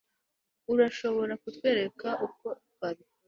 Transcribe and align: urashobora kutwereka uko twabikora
urashobora 0.73 1.33
kutwereka 1.43 2.07
uko 2.25 2.47
twabikora 2.71 2.99